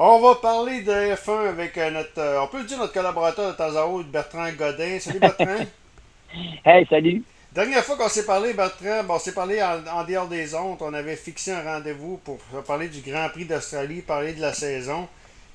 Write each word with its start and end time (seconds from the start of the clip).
On 0.00 0.20
va 0.20 0.36
parler 0.36 0.82
de 0.82 0.92
F1 0.92 1.48
avec 1.48 1.76
euh, 1.76 1.90
notre, 1.90 2.18
euh, 2.18 2.40
on 2.40 2.46
peut 2.46 2.58
le 2.58 2.64
dire, 2.66 2.78
notre 2.78 2.92
collaborateur 2.92 3.50
de 3.50 3.56
temps 3.56 3.74
à 3.74 3.84
autre, 3.84 4.08
Bertrand 4.08 4.48
Godin. 4.52 5.00
Salut 5.00 5.18
Bertrand. 5.18 5.66
hey, 6.64 6.86
salut. 6.88 7.24
Dernière 7.52 7.82
fois 7.82 7.96
qu'on 7.96 8.08
s'est 8.08 8.24
parlé, 8.24 8.52
Bertrand, 8.52 9.02
bon, 9.02 9.14
on 9.14 9.18
s'est 9.18 9.34
parlé 9.34 9.60
en, 9.60 10.04
dehors 10.04 10.28
des 10.28 10.54
ondes. 10.54 10.76
On 10.82 10.94
avait 10.94 11.16
fixé 11.16 11.50
un 11.50 11.62
rendez-vous 11.62 12.18
pour 12.18 12.38
parler 12.64 12.86
du 12.86 13.00
Grand 13.00 13.28
Prix 13.30 13.44
d'Australie, 13.44 14.02
parler 14.02 14.34
de 14.34 14.40
la 14.40 14.54
saison. 14.54 15.08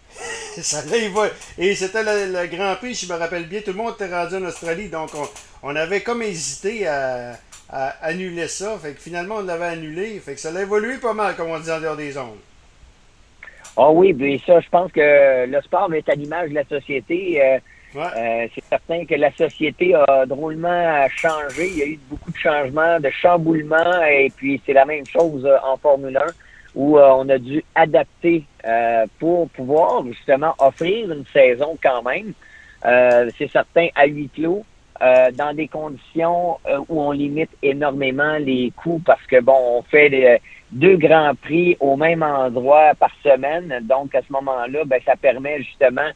ça 0.62 0.82
va. 0.82 1.28
Et 1.57 1.73
c'était 1.73 2.04
le, 2.04 2.46
Grand 2.48 2.75
Prix, 2.75 2.96
je 2.96 3.14
me 3.14 3.18
rappelle 3.18 3.48
bien, 3.48 3.62
tout 3.62 3.71
le 3.71 3.78
monde 3.78 3.94
était 3.94 4.14
rendu 4.14 4.36
en 4.36 4.44
Australie, 4.44 4.89
donc 4.89 5.12
on, 5.64 5.73
avait 5.73 6.02
comme 6.02 6.21
hésité 6.21 6.86
à, 6.86 7.39
annuler 8.02 8.50
ça. 8.50 8.78
Fait 8.78 8.91
que 8.91 9.00
finalement, 9.00 9.36
on 9.36 9.44
l'avait 9.44 9.68
annulé. 9.68 10.20
Fait 10.20 10.34
que 10.34 10.41
ça 10.41 10.50
a 10.54 10.62
évolué 10.62 10.98
pas 10.98 11.14
mal, 11.14 11.34
comme 11.38 11.48
on 11.48 11.60
dit 11.60 11.71
en 11.71 11.80
dehors 11.80 11.96
des 11.96 12.18
ondes. 12.18 12.39
Ah 13.76 13.90
oui, 13.92 14.14
puis 14.14 14.42
ça, 14.46 14.60
je 14.60 14.70
pense 14.70 14.92
que 14.92 15.48
le 15.48 15.62
sport 15.62 15.92
est 15.94 16.08
à 16.08 16.14
l'image 16.14 16.50
de 16.50 16.55
la 16.55 16.66
société. 16.66 17.41
Euh, 17.41 17.59
euh, 17.95 18.48
c'est 18.54 18.64
certain 18.70 19.05
que 19.05 19.16
la 19.16 19.31
société 19.34 19.95
a 19.95 20.26
drôlement 20.27 21.08
changé. 21.09 21.70
Il 21.70 21.78
y 21.78 21.81
a 21.81 21.86
eu 21.86 22.00
beaucoup 22.08 22.31
de 22.31 22.38
changements, 22.38 23.00
de 23.00 23.09
chamboulements, 23.09 24.04
et 24.05 24.31
puis 24.36 24.62
c'est 24.66 24.73
la 24.73 24.86
même 24.86 25.08
chose 25.08 25.44
euh, 25.45 25.58
en 25.64 25.78
Formule 25.78 26.17
1 26.17 26.22
où 26.76 26.98
on 26.98 27.30
a 27.30 27.38
dû 27.38 27.64
adapter 27.76 28.45
pour 29.20 29.48
pouvoir 29.50 30.03
justement 30.08 30.55
offrir 30.58 31.12
une 31.12 31.23
saison 31.31 31.78
quand 31.84 32.02
même. 32.02 32.34
c'est 33.38 33.52
certain 33.52 33.90
à 33.94 34.08
huis 34.08 34.28
clos. 34.34 34.66
dans 35.00 35.55
des 35.55 35.67
conditions 35.67 36.58
où 36.90 37.00
on 37.00 37.12
limite 37.12 37.52
énormément 37.62 38.38
les 38.40 38.73
coûts 38.76 39.03
parce 39.05 39.22
que 39.28 39.40
bon, 39.40 39.53
on 39.55 39.84
fait 39.84 40.09
des, 40.09 40.40
deux 40.73 40.98
grands 40.98 41.36
prix 41.36 41.77
au 41.80 41.95
même 41.95 42.23
endroit 42.23 42.94
par 43.00 43.12
semaine. 43.23 43.80
Donc, 43.84 44.14
à 44.16 44.22
ce 44.22 44.31
moment-là, 44.34 44.84
ben, 44.86 45.00
ça 45.05 45.16
permet 45.16 45.62
justement 45.62 46.09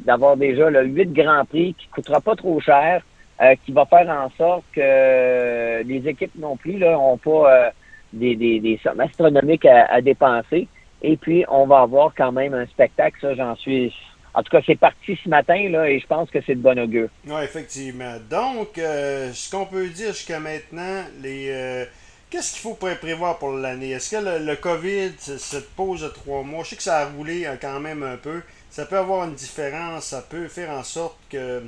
d'avoir 0.00 0.36
déjà 0.36 0.70
le 0.70 0.84
huit 0.84 1.12
grands 1.12 1.44
prix 1.44 1.74
qui 1.74 1.88
coûtera 1.88 2.20
pas 2.20 2.36
trop 2.36 2.60
cher, 2.60 3.02
euh, 3.42 3.54
qui 3.64 3.72
va 3.72 3.84
faire 3.86 4.08
en 4.08 4.30
sorte 4.36 4.64
que 4.72 5.82
les 5.82 6.08
équipes 6.08 6.34
non 6.36 6.56
plus 6.56 6.78
là 6.78 6.96
pas 7.22 7.30
euh, 7.30 7.70
des, 8.12 8.36
des, 8.36 8.60
des, 8.60 8.78
sommes 8.82 9.00
astronomiques 9.00 9.66
à, 9.66 10.00
dépenser. 10.00 10.68
Et 11.02 11.16
puis, 11.16 11.44
on 11.48 11.66
va 11.66 11.80
avoir 11.80 12.12
quand 12.16 12.32
même 12.32 12.54
un 12.54 12.66
spectacle, 12.66 13.16
ça, 13.20 13.34
j'en 13.34 13.56
suis. 13.56 13.92
En 14.32 14.42
tout 14.42 14.50
cas, 14.50 14.62
c'est 14.66 14.78
parti 14.78 15.18
ce 15.22 15.28
matin, 15.28 15.68
là, 15.68 15.88
et 15.88 16.00
je 16.00 16.06
pense 16.06 16.30
que 16.30 16.38
c'est 16.44 16.54
de 16.54 16.60
bon 16.60 16.78
augure. 16.78 17.08
Oui, 17.26 17.42
effectivement. 17.42 18.16
Donc, 18.30 18.78
euh, 18.78 19.30
ce 19.32 19.50
qu'on 19.50 19.66
peut 19.66 19.88
dire 19.88 20.08
jusqu'à 20.08 20.40
maintenant, 20.40 21.02
les 21.20 21.86
Qu'est-ce 22.34 22.54
qu'il 22.54 22.62
faut 22.62 22.74
prévoir 22.74 23.38
pour 23.38 23.52
l'année? 23.52 23.90
Est-ce 23.92 24.16
que 24.16 24.44
le, 24.44 24.56
COVID, 24.56 25.12
cette 25.18 25.70
pause 25.76 26.02
de 26.02 26.08
trois 26.08 26.42
mois, 26.42 26.64
je 26.64 26.70
sais 26.70 26.76
que 26.76 26.82
ça 26.82 26.98
a 26.98 27.04
roulé 27.06 27.46
euh, 27.46 27.54
quand 27.60 27.78
même 27.78 28.02
un 28.02 28.16
peu, 28.16 28.42
ça 28.70 28.86
peut 28.86 28.98
avoir 28.98 29.28
une 29.28 29.34
différence, 29.34 30.06
ça 30.06 30.20
peut 30.20 30.48
faire 30.48 30.70
en 30.70 30.82
sorte 30.82 31.16
que 31.30 31.62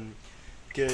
qu'il 0.75 0.89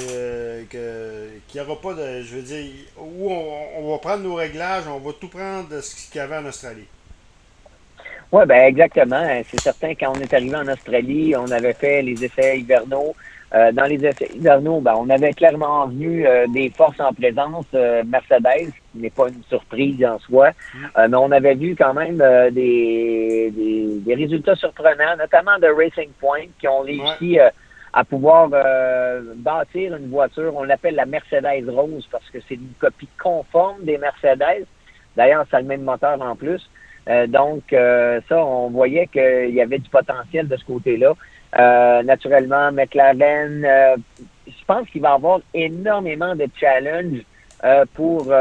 n'y 1.55 1.59
aura 1.59 1.81
pas 1.81 1.95
de, 1.95 2.21
je 2.21 2.35
veux 2.35 2.43
dire, 2.43 2.71
où 2.99 3.31
on, 3.31 3.91
va 3.91 3.97
prendre 3.97 4.21
nos 4.21 4.35
réglages, 4.35 4.83
on 4.87 4.99
va 4.99 5.11
tout 5.19 5.27
prendre 5.27 5.67
de 5.67 5.81
ce 5.81 6.07
qu'il 6.07 6.17
y 6.17 6.19
avait 6.19 6.37
en 6.37 6.45
Australie. 6.45 6.87
Oui, 8.31 8.45
ben 8.45 8.65
exactement. 8.65 9.27
C'est 9.49 9.59
certain, 9.59 9.95
quand 9.95 10.13
on 10.15 10.21
est 10.21 10.31
arrivé 10.35 10.55
en 10.55 10.67
Australie, 10.67 11.35
on 11.35 11.49
avait 11.49 11.73
fait 11.73 12.03
les 12.03 12.23
essais 12.23 12.59
hivernaux, 12.59 13.15
euh, 13.55 13.71
dans 13.71 13.83
les 13.83 14.03
essais 14.03 14.29
hivernaux, 14.33 14.81
ben, 14.81 14.95
on 14.97 15.07
avait 15.09 15.31
clairement 15.31 15.87
vu 15.87 16.25
euh, 16.25 16.47
des 16.47 16.71
forces 16.71 16.99
en 16.99 17.13
présence 17.13 17.67
euh, 17.75 18.01
Mercedes, 18.03 18.71
qui 18.91 18.97
n'est 18.97 19.11
pas 19.11 19.27
une 19.27 19.43
surprise 19.43 20.03
en 20.03 20.17
soi, 20.19 20.49
mm. 20.73 21.07
mais 21.09 21.17
on 21.17 21.31
avait 21.31 21.53
vu 21.53 21.75
quand 21.75 21.93
même 21.93 22.17
des, 22.51 23.53
des, 24.03 24.15
résultats 24.15 24.55
surprenants, 24.55 25.17
notamment 25.19 25.59
de 25.59 25.67
Racing 25.67 26.09
Point, 26.19 26.47
qui 26.59 26.67
ont 26.67 26.79
réussi 26.81 27.37
à 27.93 28.03
pouvoir 28.03 28.49
bâtir 29.35 29.95
une 29.95 30.09
voiture, 30.09 30.53
on 30.55 30.63
l'appelle 30.63 30.95
la 30.95 31.05
Mercedes 31.05 31.69
Rose, 31.69 32.07
parce 32.11 32.27
que 32.31 32.39
c'est 32.47 32.55
une 32.55 32.73
copie 32.79 33.09
conforme 33.21 33.83
des 33.83 33.99
Mercedes. 33.99 34.65
D'ailleurs, 35.15 35.45
ça 35.51 35.57
a 35.57 35.61
le 35.61 35.67
même 35.67 35.83
moteur 35.83 36.19
en 36.21 36.35
plus. 36.35 36.67
donc, 37.27 37.63
ça, 37.69 38.45
on 38.45 38.69
voyait 38.69 39.07
qu'il 39.07 39.53
y 39.53 39.61
avait 39.61 39.79
du 39.79 39.89
potentiel 39.89 40.47
de 40.47 40.57
ce 40.57 40.65
côté-là. 40.65 41.13
Euh, 41.59 42.01
naturellement, 42.03 42.71
McLaren, 42.71 43.63
euh, 43.63 43.95
je 44.47 44.65
pense 44.65 44.89
qu'il 44.89 45.01
va 45.01 45.11
y 45.11 45.13
avoir 45.13 45.39
énormément 45.53 46.35
de 46.35 46.47
challenges 46.59 47.21
euh, 47.63 47.85
pour 47.93 48.33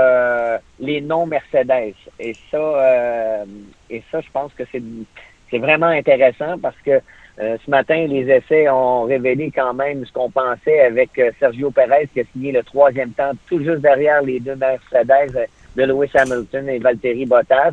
les 0.80 1.00
non-Mercedes. 1.00 1.94
Et 2.18 2.34
ça, 2.50 3.44
et 3.90 4.02
ça, 4.10 4.20
je 4.20 4.30
pense 4.32 4.52
que 4.54 4.64
c'est 4.70 4.82
c'est 5.50 5.58
vraiment 5.58 5.88
intéressant 5.88 6.58
parce 6.58 6.76
que 6.82 7.00
ce 7.36 7.70
matin, 7.70 8.06
les 8.06 8.30
essais 8.30 8.68
ont 8.70 9.02
révélé 9.02 9.50
quand 9.54 9.74
même 9.74 10.04
ce 10.06 10.12
qu'on 10.12 10.30
pensait 10.30 10.80
avec 10.80 11.10
Sergio 11.38 11.70
Perez 11.70 12.08
qui 12.12 12.20
a 12.20 12.24
signé 12.32 12.52
le 12.52 12.62
troisième 12.62 13.10
temps 13.10 13.32
tout 13.48 13.62
juste 13.62 13.80
derrière 13.80 14.22
les 14.22 14.40
deux 14.40 14.56
Mercedes 14.56 15.48
de 15.76 15.82
Lewis 15.82 16.10
Hamilton 16.14 16.68
et 16.70 16.78
Valtteri 16.78 17.26
Bottas. 17.26 17.72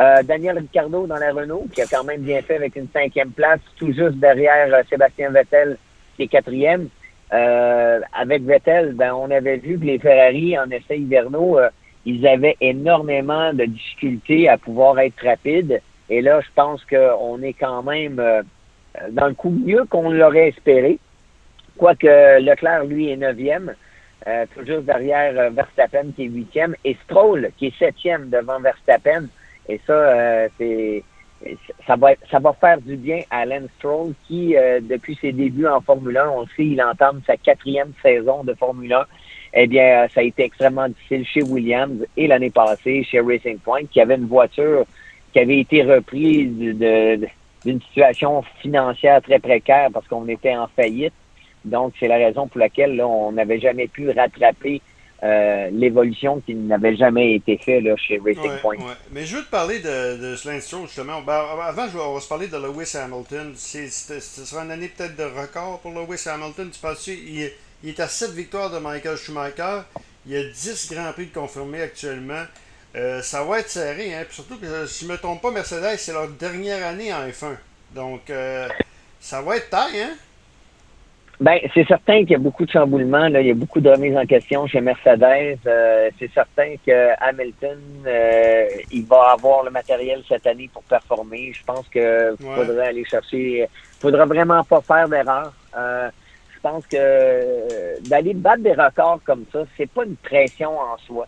Euh, 0.00 0.22
Daniel 0.22 0.56
Ricciardo 0.56 1.06
dans 1.06 1.16
la 1.16 1.30
Renault, 1.30 1.66
qui 1.74 1.82
a 1.82 1.86
quand 1.86 2.04
même 2.04 2.22
bien 2.22 2.40
fait 2.40 2.56
avec 2.56 2.74
une 2.74 2.88
cinquième 2.88 3.32
place, 3.32 3.60
tout 3.76 3.92
juste 3.92 4.14
derrière 4.14 4.72
euh, 4.72 4.82
Sébastien 4.88 5.28
Vettel, 5.28 5.76
qui 6.16 6.22
est 6.22 6.28
quatrième. 6.28 6.88
Euh, 7.34 8.00
avec 8.18 8.42
Vettel, 8.42 8.94
ben, 8.94 9.12
on 9.12 9.30
avait 9.30 9.58
vu 9.58 9.78
que 9.78 9.84
les 9.84 9.98
Ferrari, 9.98 10.58
en 10.58 10.70
essai 10.70 10.98
hivernaux, 10.98 11.58
ils 12.06 12.26
avaient 12.26 12.56
énormément 12.62 13.52
de 13.52 13.66
difficultés 13.66 14.48
à 14.48 14.56
pouvoir 14.56 14.98
être 15.00 15.22
rapides. 15.22 15.82
Et 16.08 16.22
là, 16.22 16.40
je 16.40 16.48
pense 16.54 16.82
qu'on 16.86 17.42
est 17.42 17.52
quand 17.52 17.82
même 17.82 18.20
dans 19.10 19.26
le 19.26 19.34
coup 19.34 19.50
mieux 19.50 19.84
qu'on 19.84 20.10
l'aurait 20.10 20.48
espéré. 20.48 20.98
Quoique 21.76 22.40
Leclerc, 22.40 22.84
lui, 22.84 23.10
est 23.10 23.16
neuvième. 23.16 23.74
tout 24.24 24.64
juste 24.66 24.86
derrière 24.86 25.52
Verstappen 25.52 26.10
qui 26.16 26.24
est 26.24 26.28
huitième 26.28 26.74
et 26.84 26.96
Stroll 27.04 27.50
qui 27.58 27.66
est 27.66 27.78
septième 27.78 28.30
devant 28.30 28.58
Verstappen. 28.60 29.28
Et 29.70 29.80
ça, 29.86 29.92
euh, 29.92 30.48
c'est 30.58 31.04
ça 31.86 31.96
va 31.96 32.10
ça 32.30 32.38
va 32.38 32.52
faire 32.52 32.80
du 32.80 32.96
bien 32.96 33.20
à 33.30 33.46
Lance 33.46 33.70
Stroll 33.78 34.12
qui, 34.26 34.56
euh, 34.56 34.80
depuis 34.82 35.16
ses 35.20 35.32
débuts 35.32 35.66
en 35.66 35.80
Formule 35.80 36.16
1, 36.16 36.28
on 36.28 36.46
sait, 36.48 36.66
il 36.66 36.82
entame 36.82 37.22
sa 37.26 37.36
quatrième 37.36 37.92
saison 38.02 38.44
de 38.44 38.52
Formule 38.54 38.92
1. 38.92 39.06
Eh 39.54 39.66
bien, 39.66 40.04
euh, 40.04 40.08
ça 40.14 40.20
a 40.20 40.24
été 40.24 40.44
extrêmement 40.44 40.88
difficile 40.88 41.24
chez 41.26 41.42
Williams 41.42 42.04
et 42.16 42.26
l'année 42.26 42.50
passée 42.50 43.04
chez 43.04 43.20
Racing 43.20 43.58
Point, 43.58 43.86
qui 43.90 44.00
avait 44.00 44.16
une 44.16 44.26
voiture 44.26 44.84
qui 45.32 45.38
avait 45.38 45.60
été 45.60 45.82
reprise 45.82 46.50
d'une 46.58 47.80
situation 47.82 48.42
financière 48.60 49.22
très 49.22 49.38
précaire 49.38 49.88
parce 49.92 50.06
qu'on 50.08 50.26
était 50.28 50.56
en 50.56 50.66
faillite. 50.66 51.14
Donc, 51.64 51.92
c'est 52.00 52.08
la 52.08 52.16
raison 52.16 52.48
pour 52.48 52.58
laquelle 52.58 52.96
là, 52.96 53.06
on 53.06 53.32
n'avait 53.32 53.60
jamais 53.60 53.86
pu 53.86 54.10
rattraper 54.10 54.80
euh, 55.22 55.68
l'évolution 55.72 56.40
qui 56.40 56.54
n'avait 56.54 56.96
jamais 56.96 57.34
été 57.34 57.58
faite 57.58 57.84
là, 57.84 57.94
chez 57.96 58.20
Racing 58.24 58.58
Point. 58.62 58.76
Mais 59.12 59.26
je 59.26 59.36
veux 59.36 59.44
te 59.44 59.50
parler 59.50 59.80
de, 59.80 60.16
de 60.16 60.34
justement. 60.34 61.20
Ben, 61.22 61.44
avant, 61.62 61.86
je 61.88 61.96
vais, 61.96 62.02
on 62.02 62.14
va 62.14 62.20
se 62.20 62.28
parler 62.28 62.48
de 62.48 62.56
Lewis 62.56 62.96
Hamilton. 62.96 63.52
Ce 63.54 63.88
sera 64.20 64.64
une 64.64 64.70
année 64.70 64.88
peut-être 64.88 65.16
de 65.16 65.24
record 65.24 65.80
pour 65.80 65.92
Lewis 65.92 66.26
Hamilton. 66.26 66.70
Tu 66.72 66.80
penses 66.80 67.06
il, 67.06 67.50
il 67.82 67.90
est 67.90 68.00
à 68.00 68.08
7 68.08 68.32
victoires 68.32 68.70
de 68.70 68.78
Michael 68.78 69.16
Schumacher. 69.16 69.82
Il 70.26 70.32
y 70.32 70.36
a 70.36 70.42
10 70.42 70.92
Grands 70.92 71.12
Prix 71.12 71.26
de 71.26 71.34
confirmés 71.34 71.82
actuellement. 71.82 72.44
Euh, 72.96 73.22
ça 73.22 73.44
va 73.44 73.60
être 73.60 73.70
serré, 73.70 74.14
hein. 74.14 74.24
surtout 74.30 74.58
que 74.58 74.86
si 74.86 75.04
je 75.04 75.10
ne 75.10 75.12
me 75.12 75.18
trompe 75.18 75.40
pas, 75.40 75.52
Mercedes, 75.52 75.96
c'est 75.96 76.12
leur 76.12 76.28
dernière 76.28 76.84
année 76.86 77.14
en 77.14 77.26
F1. 77.28 77.54
Donc, 77.94 78.28
euh, 78.30 78.68
ça 79.20 79.40
va 79.42 79.56
être 79.56 79.70
taille, 79.70 80.00
hein? 80.00 80.16
Ben, 81.40 81.58
c'est 81.72 81.86
certain 81.86 82.18
qu'il 82.20 82.32
y 82.32 82.34
a 82.34 82.38
beaucoup 82.38 82.66
de 82.66 82.70
chamboulements. 82.70 83.28
Là. 83.28 83.40
Il 83.40 83.46
y 83.46 83.50
a 83.50 83.54
beaucoup 83.54 83.80
de 83.80 83.88
remises 83.88 84.16
en 84.16 84.26
question 84.26 84.66
chez 84.66 84.82
Mercedes. 84.82 85.58
Euh, 85.66 86.10
c'est 86.18 86.30
certain 86.34 86.74
que 86.86 87.12
Hamilton, 87.18 87.78
euh, 88.06 88.66
il 88.90 89.06
va 89.06 89.32
avoir 89.32 89.64
le 89.64 89.70
matériel 89.70 90.22
cette 90.28 90.46
année 90.46 90.68
pour 90.70 90.82
performer. 90.82 91.50
Je 91.54 91.64
pense 91.64 91.88
que 91.88 92.36
faudrait 92.38 92.88
aller 92.88 93.06
chercher. 93.06 93.66
faudra 94.00 94.26
vraiment 94.26 94.62
pas 94.64 94.82
faire 94.82 95.08
d'erreur. 95.08 95.54
Euh, 95.78 96.10
je 96.54 96.60
pense 96.60 96.86
que 96.86 98.06
d'aller 98.06 98.34
battre 98.34 98.62
des 98.62 98.74
records 98.74 99.20
comme 99.24 99.46
ça, 99.50 99.60
c'est 99.78 99.88
pas 99.88 100.04
une 100.04 100.16
pression 100.16 100.78
en 100.78 100.98
soi. 100.98 101.26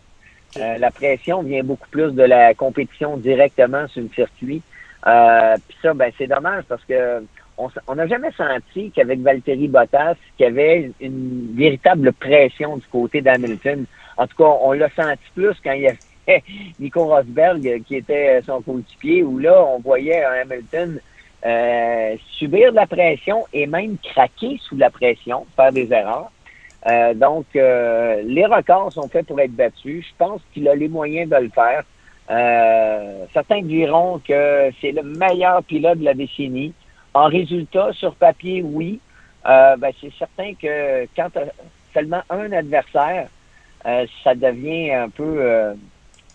la 0.55 0.91
pression 0.91 1.41
vient 1.41 1.63
beaucoup 1.63 1.89
plus 1.89 2.11
de 2.11 2.21
la 2.21 2.53
compétition 2.53 3.17
directement 3.17 3.87
sur 3.87 4.03
le 4.03 4.09
circuit. 4.09 4.61
Puis 5.01 5.77
ça, 5.81 5.95
ben 5.95 6.11
c'est 6.19 6.27
dommage 6.27 6.65
parce 6.69 6.85
que 6.85 7.23
on 7.57 7.95
n'a 7.95 8.07
jamais 8.07 8.31
senti 8.31 8.91
qu'avec 8.91 9.19
Valtteri 9.19 9.67
Bottas, 9.67 10.15
qu'il 10.37 10.45
y 10.45 10.49
avait 10.49 10.91
une 10.99 11.53
véritable 11.55 12.11
pression 12.13 12.77
du 12.77 12.87
côté 12.87 13.21
d'Hamilton. 13.21 13.85
En 14.17 14.27
tout 14.27 14.37
cas, 14.37 14.57
on 14.61 14.71
l'a 14.73 14.89
senti 14.89 15.23
plus 15.35 15.55
quand 15.63 15.73
il 15.73 15.83
y 15.83 15.87
avait 15.87 15.97
Nico 16.79 17.05
Rosberg 17.05 17.83
qui 17.83 17.97
était 17.97 18.41
son 18.43 18.61
coéquipier, 18.61 19.23
où 19.23 19.39
là, 19.39 19.63
on 19.65 19.79
voyait 19.79 20.23
Hamilton 20.23 20.99
euh, 21.45 22.15
subir 22.37 22.71
de 22.71 22.77
la 22.77 22.87
pression 22.87 23.45
et 23.51 23.67
même 23.67 23.97
craquer 23.97 24.57
sous 24.61 24.77
la 24.77 24.89
pression, 24.89 25.45
faire 25.55 25.73
des 25.73 25.91
erreurs. 25.91 26.31
Euh, 26.87 27.13
donc, 27.13 27.45
euh, 27.55 28.21
les 28.25 28.45
records 28.45 28.93
sont 28.93 29.07
faits 29.09 29.27
pour 29.27 29.39
être 29.41 29.51
battus. 29.51 30.05
Je 30.07 30.13
pense 30.17 30.41
qu'il 30.53 30.67
a 30.69 30.75
les 30.75 30.87
moyens 30.87 31.29
de 31.29 31.35
le 31.35 31.49
faire. 31.49 31.83
certains 33.33 33.61
diront 33.61 34.21
que 34.25 34.71
c'est 34.79 34.91
le 34.91 35.03
meilleur 35.03 35.63
pilote 35.63 35.99
de 35.99 36.05
la 36.05 36.13
décennie. 36.13 36.73
En 37.13 37.27
résultat, 37.27 37.91
sur 37.93 38.15
papier, 38.15 38.61
oui. 38.63 38.99
Euh, 39.45 39.75
ben, 39.77 39.91
c'est 39.99 40.13
certain 40.17 40.53
que 40.53 41.05
quand 41.15 41.29
tu 41.31 41.39
seulement 41.93 42.21
un 42.29 42.51
adversaire, 42.51 43.27
euh, 43.85 44.05
ça 44.23 44.33
devient 44.33 44.91
un 44.91 45.09
peu, 45.09 45.35
euh, 45.39 45.73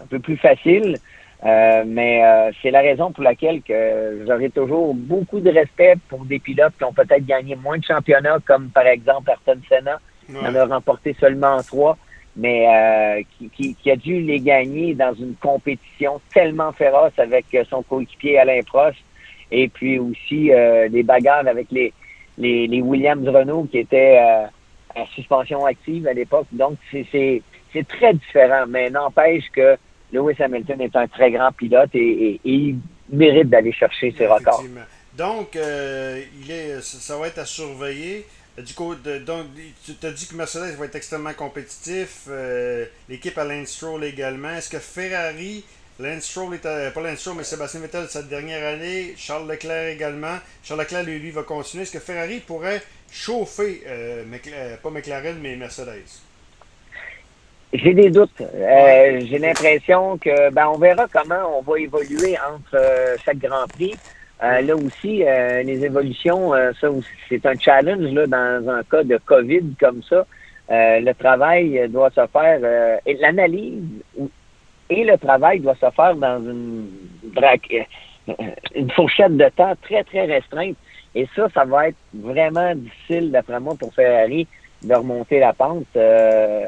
un 0.00 0.06
peu 0.06 0.18
plus 0.18 0.36
facile. 0.36 0.96
mais 1.42 2.22
c'est 2.60 2.70
la 2.70 2.80
raison 2.80 3.12
pour 3.12 3.24
laquelle 3.24 3.62
que 3.62 4.24
j'aurais 4.26 4.50
toujours 4.50 4.92
beaucoup 4.94 5.40
de 5.40 5.50
respect 5.50 5.94
pour 6.08 6.24
des 6.24 6.40
pilotes 6.40 6.76
qui 6.76 6.84
ont 6.84 6.92
peut-être 6.92 7.24
gagné 7.24 7.54
moins 7.56 7.78
de 7.78 7.84
championnats, 7.84 8.38
comme 8.44 8.70
par 8.70 8.86
exemple 8.86 9.30
Ayrton 9.30 9.60
Senna, 9.68 10.00
qui 10.26 10.36
en 10.36 10.54
a 10.54 10.66
remporté 10.66 11.16
seulement 11.20 11.62
trois, 11.62 11.96
mais 12.36 13.24
qui, 13.54 13.74
qui, 13.74 13.90
a 13.90 13.96
dû 13.96 14.20
les 14.20 14.40
gagner 14.40 14.94
dans 14.94 15.14
une 15.14 15.36
compétition 15.36 16.20
tellement 16.34 16.72
féroce 16.72 17.16
avec 17.18 17.46
son 17.70 17.82
coéquipier 17.82 18.38
Alain 18.40 18.62
Prost, 18.66 18.98
et 19.50 19.68
puis 19.68 19.98
aussi 19.98 20.50
des 20.90 21.02
bagarres 21.02 21.46
avec 21.46 21.70
les, 21.70 21.92
les, 22.38 22.80
Williams 22.80 23.28
Renault 23.28 23.68
qui 23.70 23.78
étaient 23.78 24.18
euh, 24.20 24.46
en 25.00 25.06
suspension 25.06 25.66
active 25.66 26.06
à 26.06 26.12
l'époque. 26.12 26.46
Donc, 26.52 26.78
c'est 26.90 27.42
très 27.88 28.14
différent, 28.14 28.64
mais 28.68 28.90
n'empêche 28.90 29.44
que 29.52 29.76
Lewis 30.12 30.36
Hamilton 30.40 30.80
est 30.80 30.96
un 30.96 31.06
très 31.06 31.30
grand 31.30 31.52
pilote 31.52 31.90
et, 31.94 32.40
il 32.44 32.78
mérite 33.10 33.48
d'aller 33.48 33.72
chercher 33.72 34.14
ses 34.16 34.26
records. 34.26 34.64
Donc, 35.16 35.56
euh, 35.56 36.22
il 36.40 36.50
est, 36.50 36.80
ça 36.80 37.18
va 37.18 37.26
être 37.26 37.38
à 37.38 37.44
surveiller. 37.44 38.26
Du 38.58 38.74
coup, 38.74 38.94
donc, 38.94 39.46
tu 39.84 40.06
as 40.06 40.10
dit 40.10 40.26
que 40.26 40.34
Mercedes 40.34 40.76
va 40.76 40.86
être 40.86 40.96
extrêmement 40.96 41.32
compétitif. 41.32 42.24
Euh, 42.28 42.86
l'équipe 43.08 43.36
Alain 43.38 43.64
Stroll 43.64 44.04
également. 44.04 44.50
Est-ce 44.50 44.70
que 44.70 44.78
Ferrari 44.78 45.64
Lance 46.00 46.26
Stroll 46.26 46.54
était, 46.54 46.92
pas 46.92 47.00
Lance 47.00 47.18
Stroll, 47.18 47.38
mais 47.38 47.42
Sébastien 47.42 47.80
Vettel 47.80 48.06
cette 48.08 48.28
dernière 48.28 48.64
année, 48.64 49.14
Charles 49.16 49.50
Leclerc 49.50 49.88
également. 49.88 50.36
Charles 50.62 50.80
Leclerc, 50.80 51.02
lui, 51.02 51.18
lui 51.18 51.32
va 51.32 51.42
continuer. 51.42 51.82
Est-ce 51.82 51.92
que 51.92 51.98
Ferrari 51.98 52.38
pourrait 52.38 52.82
chauffer, 53.10 53.82
euh, 53.84 54.22
euh, 54.46 54.76
pas 54.80 54.90
McLaren, 54.90 55.36
mais 55.42 55.56
Mercedes? 55.56 56.22
J'ai 57.72 57.94
des 57.94 58.10
doutes. 58.10 58.40
Euh, 58.40 59.20
j'ai 59.28 59.38
l'impression 59.38 60.16
que 60.18 60.50
ben, 60.52 60.68
on 60.68 60.78
verra 60.78 61.08
comment 61.12 61.58
on 61.58 61.62
va 61.62 61.80
évoluer 61.80 62.36
entre 62.48 62.80
chaque 63.24 63.38
Grand 63.38 63.66
Prix. 63.66 63.96
là 64.40 64.76
aussi, 64.76 65.24
les 65.64 65.84
évolutions, 65.84 66.52
ça 66.80 66.88
c'est 67.28 67.44
un 67.44 67.58
challenge 67.58 68.12
là, 68.12 68.26
dans 68.28 68.70
un 68.70 68.84
cas 68.84 69.02
de 69.02 69.18
COVID 69.26 69.74
comme 69.80 70.02
ça. 70.04 70.24
le 70.70 71.12
travail 71.12 71.88
doit 71.88 72.10
se 72.10 72.24
faire. 72.28 73.00
et 73.04 73.14
l'analyse 73.14 73.82
et 74.90 75.04
le 75.04 75.18
travail 75.18 75.60
doit 75.60 75.74
se 75.74 75.90
faire 75.90 76.14
dans 76.16 76.40
une, 76.40 76.88
euh, 78.28 78.32
une 78.74 78.90
fourchette 78.90 79.36
de 79.36 79.48
temps 79.54 79.74
très, 79.82 80.02
très 80.04 80.24
restreinte. 80.24 80.76
Et 81.14 81.26
ça, 81.34 81.48
ça 81.52 81.64
va 81.64 81.88
être 81.88 81.96
vraiment 82.14 82.74
difficile, 82.74 83.30
d'après 83.30 83.60
moi, 83.60 83.74
pour 83.78 83.92
Ferrari 83.94 84.46
de 84.82 84.94
remonter 84.94 85.40
la 85.40 85.52
pente. 85.52 85.84
Euh, 85.96 86.64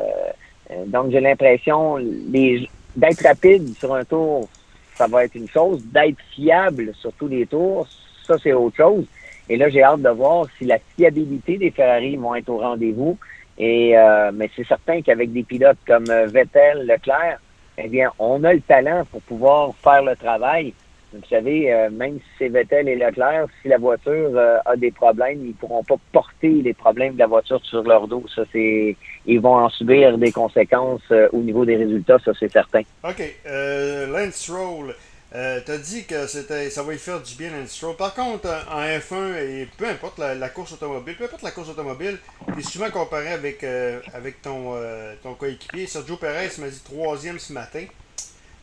euh, 0.70 0.84
donc, 0.86 1.12
j'ai 1.12 1.20
l'impression 1.20 1.98
d'être 1.98 3.22
rapide 3.22 3.76
sur 3.76 3.94
un 3.94 4.04
tour, 4.04 4.48
ça 4.94 5.06
va 5.06 5.24
être 5.24 5.34
une 5.34 5.48
chose. 5.48 5.82
D'être 5.86 6.18
fiable 6.34 6.92
sur 6.94 7.12
tous 7.12 7.28
les 7.28 7.46
tours, 7.46 7.86
ça, 8.26 8.36
c'est 8.42 8.52
autre 8.52 8.76
chose. 8.76 9.04
Et 9.48 9.56
là, 9.56 9.68
j'ai 9.68 9.82
hâte 9.82 10.02
de 10.02 10.10
voir 10.10 10.46
si 10.58 10.64
la 10.64 10.78
fiabilité 10.96 11.56
des 11.56 11.70
Ferrari 11.70 12.16
vont 12.16 12.34
être 12.34 12.48
au 12.48 12.58
rendez-vous. 12.58 13.18
Et 13.58 13.94
mais 14.32 14.48
c'est 14.56 14.66
certain 14.66 15.02
qu'avec 15.02 15.32
des 15.32 15.42
pilotes 15.42 15.76
comme 15.86 16.04
Vettel, 16.04 16.86
Leclerc, 16.86 17.38
eh 17.82 17.88
bien, 17.88 18.10
on 18.18 18.44
a 18.44 18.52
le 18.52 18.60
talent 18.60 19.04
pour 19.10 19.22
pouvoir 19.22 19.74
faire 19.82 20.02
le 20.02 20.16
travail. 20.16 20.74
Vous 21.12 21.20
savez, 21.28 21.72
euh, 21.72 21.90
même 21.90 22.18
si 22.18 22.24
c'est 22.38 22.48
Vettel 22.48 22.88
et 22.88 22.94
Leclerc, 22.94 23.46
si 23.60 23.68
la 23.68 23.78
voiture 23.78 24.30
euh, 24.36 24.58
a 24.64 24.76
des 24.76 24.92
problèmes, 24.92 25.44
ils 25.44 25.54
pourront 25.54 25.82
pas 25.82 25.96
porter 26.12 26.62
les 26.62 26.72
problèmes 26.72 27.14
de 27.14 27.18
la 27.18 27.26
voiture 27.26 27.60
sur 27.64 27.82
leur 27.82 28.06
dos. 28.06 28.22
Ça, 28.32 28.42
c'est, 28.52 28.96
ils 29.26 29.40
vont 29.40 29.56
en 29.56 29.68
subir 29.70 30.16
des 30.18 30.30
conséquences 30.30 31.02
euh, 31.10 31.28
au 31.32 31.38
niveau 31.38 31.64
des 31.64 31.76
résultats, 31.76 32.18
ça 32.24 32.30
c'est 32.38 32.52
certain. 32.52 32.82
OK. 33.02 33.22
Lance 33.44 34.50
Roll, 34.50 34.94
euh, 35.32 35.60
tu 35.64 35.70
as 35.70 35.78
dit 35.78 36.04
que 36.06 36.26
c'était, 36.26 36.70
ça 36.70 36.82
va 36.82 36.92
y 36.92 36.98
faire 36.98 37.20
du 37.20 37.34
bien 37.36 37.50
Stroll. 37.66 37.96
Par 37.96 38.14
contre, 38.14 38.48
en 38.70 38.80
F1, 38.80 39.36
et 39.36 39.68
peu 39.78 39.86
importe 39.86 40.18
la, 40.18 40.48
course 40.48 40.72
automobile, 40.72 41.14
peu 41.16 41.24
importe 41.24 41.42
la 41.42 41.52
course 41.52 41.68
automobile, 41.68 42.18
tu 42.52 42.60
es 42.60 42.62
souvent 42.62 42.90
comparé 42.90 43.28
avec, 43.28 43.62
euh, 43.62 44.00
avec 44.12 44.42
ton, 44.42 44.74
euh, 44.74 45.14
ton 45.22 45.34
coéquipier. 45.34 45.86
Sergio 45.86 46.16
Perez 46.16 46.50
m'a 46.58 46.68
dit 46.68 46.82
troisième 46.82 47.38
ce 47.38 47.52
matin. 47.52 47.84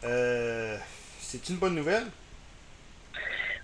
c'est 0.01 1.49
une 1.49 1.55
bonne 1.55 1.75
nouvelle? 1.75 2.03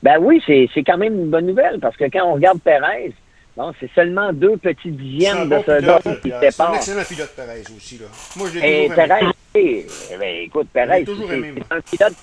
Ben 0.01 0.17
oui, 0.19 0.41
c'est, 0.45 0.83
quand 0.83 0.97
même 0.97 1.13
une 1.13 1.29
bonne 1.29 1.47
nouvelle 1.47 1.79
parce 1.79 1.97
que 1.97 2.05
quand 2.05 2.25
on 2.25 2.33
regarde 2.35 2.61
Perez, 2.61 3.13
bon, 3.57 3.73
c'est 3.79 3.89
seulement 3.93 4.31
deux 4.31 4.55
petits 4.57 4.91
dixièmes 4.91 5.49
de 5.49 5.57
ce 5.59 6.21
qui 6.21 6.29
séparent. 6.29 6.81
C'est 6.81 6.91
un 6.91 6.99
excellent 6.99 7.03
pilote, 7.03 7.31
Perez 7.35 7.63
aussi. 7.75 7.97
Là. 7.97 8.05
Moi, 8.37 8.47
je 8.53 8.59
l'ai 8.59 8.87
toujours 8.87 8.95
Perez, 8.95 9.25
eh, 9.55 10.17
ben, 10.17 10.35
écoute, 10.43 10.67
Perez, 10.73 11.05
c'est 11.05 11.73
un 11.73 11.81
pilote 11.81 12.13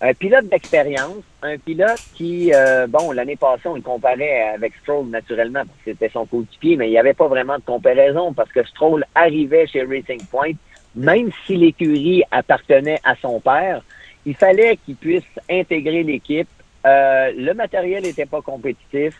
un 0.00 0.12
pilote 0.12 0.46
d'expérience, 0.48 1.22
un 1.42 1.56
pilote 1.58 2.00
qui, 2.14 2.52
euh, 2.54 2.86
bon, 2.86 3.12
l'année 3.12 3.36
passée, 3.36 3.66
on 3.66 3.76
le 3.76 3.80
comparait 3.80 4.50
avec 4.54 4.74
Stroll 4.82 5.06
naturellement, 5.08 5.60
parce 5.60 5.78
que 5.84 5.92
c'était 5.92 6.10
son 6.10 6.26
coéquipier, 6.26 6.76
mais 6.76 6.88
il 6.88 6.90
n'y 6.90 6.98
avait 6.98 7.14
pas 7.14 7.28
vraiment 7.28 7.56
de 7.56 7.62
comparaison 7.62 8.32
parce 8.34 8.52
que 8.52 8.62
Stroll 8.64 9.04
arrivait 9.14 9.66
chez 9.66 9.82
Racing 9.82 10.22
Point, 10.30 10.52
même 10.94 11.30
si 11.46 11.56
l'écurie 11.56 12.22
appartenait 12.30 13.00
à 13.04 13.16
son 13.16 13.40
père, 13.40 13.82
il 14.26 14.34
fallait 14.34 14.76
qu'il 14.84 14.96
puisse 14.96 15.24
intégrer 15.50 16.02
l'équipe. 16.02 16.48
Euh, 16.84 17.32
le 17.36 17.54
matériel 17.54 18.02
n'était 18.02 18.26
pas 18.26 18.42
compétitif 18.42 19.16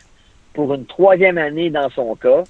pour 0.53 0.75
une 0.75 0.85
troisième 0.85 1.39
année 1.39 1.71
dans 1.71 1.89
son 1.91 2.15
cas. 2.17 2.45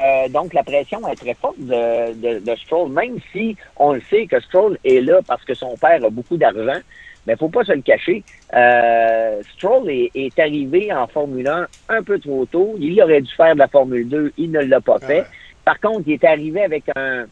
Euh, 0.00 0.28
donc, 0.28 0.54
la 0.54 0.62
pression 0.62 1.06
est 1.08 1.16
très 1.16 1.34
forte 1.34 1.58
de, 1.58 2.12
de, 2.14 2.38
de, 2.38 2.56
Stroll, 2.56 2.90
même 2.90 3.18
si 3.32 3.56
on 3.76 3.94
le 3.94 4.02
sait 4.08 4.26
que 4.26 4.40
Stroll 4.40 4.78
est 4.84 5.00
là 5.00 5.20
parce 5.26 5.44
que 5.44 5.54
son 5.54 5.76
père 5.76 6.04
a 6.04 6.10
beaucoup 6.10 6.36
d'argent 6.36 6.80
mais 7.28 7.36
faut 7.36 7.50
pas 7.50 7.62
se 7.62 7.72
le 7.72 7.82
cacher. 7.82 8.24
Euh, 8.54 9.42
Stroll 9.54 9.90
est, 9.90 10.38
arrivé 10.38 10.90
en 10.90 11.06
Formule 11.06 11.46
1 11.46 11.68
un 11.90 12.02
peu 12.02 12.18
trop 12.18 12.46
tôt. 12.46 12.74
Il 12.80 13.00
aurait 13.02 13.20
dû 13.20 13.30
faire 13.34 13.52
de 13.52 13.58
la 13.58 13.68
Formule 13.68 14.08
2, 14.08 14.32
il 14.38 14.50
ne 14.50 14.60
l'a 14.60 14.80
pas 14.80 14.98
fait. 14.98 15.26
Par 15.62 15.78
contre, 15.78 16.04
il 16.06 16.14
est 16.14 16.24
arrivé 16.24 16.62
avec 16.62 16.84
un, 16.96 17.26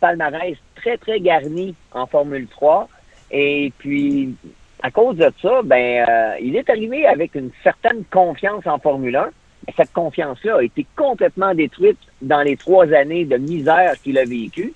palmarès 0.00 0.56
très, 0.76 0.96
très 0.98 1.18
garni 1.18 1.74
en 1.92 2.06
Formule 2.06 2.46
3. 2.46 2.88
Et 3.32 3.72
puis, 3.78 4.36
à 4.84 4.92
cause 4.92 5.16
de 5.16 5.32
ça, 5.42 5.62
ben, 5.64 6.08
euh, 6.08 6.34
il 6.40 6.54
est 6.54 6.70
arrivé 6.70 7.04
avec 7.06 7.34
une 7.34 7.50
certaine 7.64 8.04
confiance 8.04 8.64
en 8.68 8.78
Formule 8.78 9.16
1. 9.16 9.30
Cette 9.76 9.92
confiance-là 9.92 10.56
a 10.56 10.62
été 10.62 10.86
complètement 10.96 11.54
détruite 11.54 11.98
dans 12.22 12.42
les 12.42 12.56
trois 12.56 12.92
années 12.92 13.24
de 13.24 13.36
misère 13.36 13.94
qu'il 14.02 14.18
a 14.18 14.24
vécues. 14.24 14.72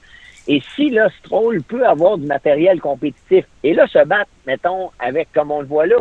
Et 0.47 0.63
si 0.75 0.91
là, 0.91 1.09
Stroll 1.21 1.63
peut 1.63 1.87
avoir 1.87 2.19
du 2.19 2.27
matériel 2.27 2.81
compétitif 2.81 3.47
et 3.63 3.73
là 3.73 3.87
se 3.87 4.05
battre, 4.05 4.31
mettons, 4.47 4.91
avec, 4.99 5.33
comme 5.33 5.51
on 5.51 5.61
le 5.61 5.67
voit 5.67 5.87
là, 5.87 5.97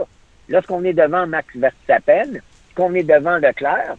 lorsqu'on 0.49 0.83
est 0.83 0.93
devant 0.93 1.25
Max 1.25 1.47
Verstappen, 1.55 2.39
qu'on 2.75 2.93
est 2.93 3.03
devant 3.03 3.37
Leclerc, 3.37 3.95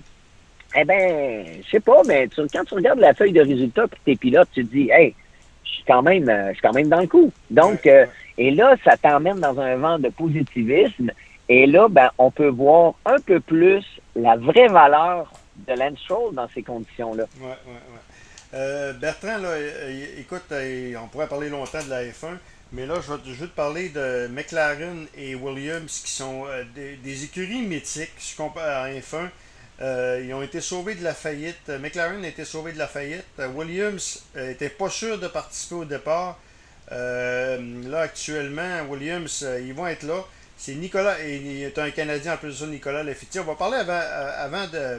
eh 0.76 0.84
ben, 0.84 1.46
je 1.64 1.70
sais 1.70 1.80
pas, 1.80 2.02
mais 2.06 2.28
quand 2.52 2.64
tu 2.64 2.74
regardes 2.74 2.98
la 2.98 3.14
feuille 3.14 3.32
de 3.32 3.40
résultats 3.40 3.86
pour 3.86 3.98
tes 4.00 4.16
pilotes, 4.16 4.48
tu 4.52 4.66
te 4.66 4.72
dis, 4.72 4.90
hey, 4.90 5.14
je 5.64 5.70
suis 5.70 5.84
quand 5.86 6.02
même, 6.02 6.30
je 6.48 6.52
suis 6.52 6.62
quand 6.62 6.72
même 6.72 6.88
dans 6.88 7.00
le 7.00 7.06
coup. 7.06 7.32
Donc, 7.50 7.86
euh, 7.86 8.06
et 8.36 8.50
là, 8.50 8.74
ça 8.84 8.96
t'emmène 8.96 9.38
dans 9.38 9.58
un 9.60 9.76
vent 9.76 9.98
de 9.98 10.08
positivisme. 10.08 11.10
Et 11.48 11.66
là, 11.66 11.88
ben, 11.88 12.10
on 12.18 12.30
peut 12.30 12.48
voir 12.48 12.94
un 13.04 13.18
peu 13.18 13.40
plus 13.40 13.84
la 14.16 14.36
vraie 14.36 14.68
valeur 14.68 15.32
de 15.56 15.72
Lance 15.74 16.32
dans 16.32 16.48
ces 16.54 16.62
conditions-là. 16.62 17.24
Ouais, 17.40 17.46
ouais, 17.46 17.72
ouais. 17.72 18.00
Euh, 18.54 18.92
Bertrand, 18.92 19.38
là, 19.38 19.56
écoute, 20.16 20.44
euh, 20.52 20.94
on 21.02 21.08
pourrait 21.08 21.26
parler 21.26 21.48
longtemps 21.48 21.82
de 21.82 21.90
la 21.90 22.04
F1, 22.04 22.38
mais 22.72 22.86
là, 22.86 22.94
je 23.04 23.12
vais, 23.12 23.18
juste 23.24 23.40
te 23.40 23.56
parler 23.56 23.88
de 23.88 24.28
McLaren 24.28 25.06
et 25.16 25.34
Williams, 25.34 26.02
qui 26.04 26.10
sont 26.10 26.44
euh, 26.46 26.62
des, 26.74 27.24
écuries 27.24 27.62
mythiques, 27.62 28.12
je 28.18 28.36
compare 28.36 28.84
à 28.84 28.90
F1. 28.90 30.22
ils 30.22 30.32
ont 30.34 30.42
été 30.42 30.60
sauvés 30.60 30.94
de 30.94 31.02
la 31.02 31.14
faillite. 31.14 31.68
McLaren 31.80 32.24
a 32.24 32.28
été 32.28 32.44
sauvé 32.44 32.72
de 32.72 32.78
la 32.78 32.86
faillite. 32.86 33.26
Williams 33.54 34.24
n'était 34.36 34.68
pas 34.68 34.88
sûr 34.88 35.18
de 35.18 35.26
participer 35.26 35.74
au 35.74 35.84
départ. 35.84 36.38
là, 36.90 38.00
actuellement, 38.00 38.82
Williams, 38.88 39.44
ils 39.62 39.74
vont 39.74 39.88
être 39.88 40.04
là. 40.04 40.24
C'est 40.64 40.76
Nicolas, 40.76 41.16
et 41.22 41.36
il 41.36 41.62
est 41.62 41.78
un 41.78 41.90
Canadien 41.90 42.32
en 42.32 42.36
plus 42.38 42.48
de 42.48 42.54
ça, 42.54 42.66
Nicolas 42.66 43.02
Lafitte. 43.02 43.38
On 43.38 43.44
va 43.44 43.54
parler 43.54 43.76
avant, 43.76 44.00
avant 44.38 44.66
de 44.66 44.98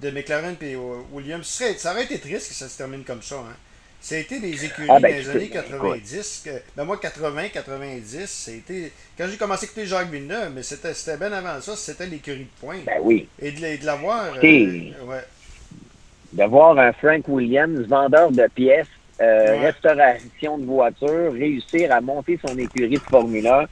de 0.00 0.10
McLaren 0.10 0.56
et 0.60 0.76
Williams. 1.12 1.46
Ça 1.76 1.92
aurait 1.92 2.02
été 2.02 2.18
triste 2.18 2.48
que 2.48 2.54
ça 2.54 2.68
se 2.68 2.76
termine 2.76 3.04
comme 3.04 3.22
ça. 3.22 3.36
Hein. 3.36 3.54
Ça 4.00 4.16
a 4.16 4.18
été 4.18 4.40
des 4.40 4.64
écuries 4.64 4.88
ah, 4.90 4.98
ben, 4.98 5.14
des 5.14 5.30
années 5.30 5.48
90. 5.48 6.42
Que, 6.44 6.50
ben 6.76 6.84
moi, 6.84 6.98
80, 6.98 7.48
90, 7.52 8.26
c'était. 8.26 8.90
Quand 9.16 9.26
j'ai 9.30 9.36
commencé 9.36 9.64
à 9.64 9.66
écouter 9.66 9.86
Jacques 9.86 10.10
Villeneuve, 10.10 10.52
mais 10.52 10.64
c'était 10.64 11.16
bien 11.16 11.30
avant 11.30 11.60
ça, 11.60 11.76
c'était 11.76 12.06
l'écurie 12.06 12.40
de 12.40 12.60
pointe. 12.60 12.84
Ben 12.84 12.98
oui. 13.00 13.28
Et 13.40 13.52
de, 13.52 13.86
l'avoir. 13.86 14.34
Euh, 14.42 15.20
D'avoir 16.32 16.76
un 16.76 16.92
Frank 16.92 17.28
Williams, 17.28 17.86
vendeur 17.86 18.32
de 18.32 18.48
pièces, 18.52 18.88
euh, 19.20 19.60
restauration 19.60 20.58
de 20.58 20.64
voitures, 20.64 21.32
réussir 21.32 21.92
à 21.92 22.00
monter 22.00 22.40
son 22.44 22.58
écurie 22.58 22.96
de 22.96 22.98
Formule 22.98 23.46
1, 23.46 23.66